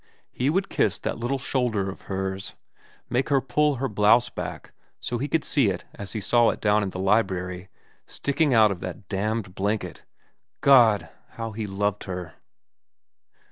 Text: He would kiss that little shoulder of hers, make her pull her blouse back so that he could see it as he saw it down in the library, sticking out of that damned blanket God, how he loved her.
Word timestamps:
He 0.31 0.49
would 0.49 0.67
kiss 0.67 0.97
that 0.97 1.19
little 1.19 1.37
shoulder 1.37 1.87
of 1.87 2.01
hers, 2.09 2.55
make 3.07 3.29
her 3.29 3.39
pull 3.39 3.75
her 3.75 3.87
blouse 3.87 4.29
back 4.31 4.71
so 4.99 5.17
that 5.17 5.21
he 5.23 5.27
could 5.27 5.43
see 5.45 5.69
it 5.69 5.85
as 5.93 6.13
he 6.13 6.19
saw 6.19 6.49
it 6.49 6.59
down 6.59 6.81
in 6.81 6.89
the 6.89 6.97
library, 6.97 7.69
sticking 8.07 8.51
out 8.51 8.71
of 8.71 8.79
that 8.79 9.07
damned 9.09 9.53
blanket 9.53 10.03
God, 10.61 11.09
how 11.33 11.51
he 11.51 11.67
loved 11.67 12.05
her. 12.05 12.33